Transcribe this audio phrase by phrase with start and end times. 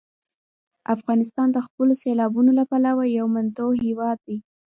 [0.95, 4.37] افغانستان د خپلو سیلابونو له پلوه یو متنوع هېواد دی.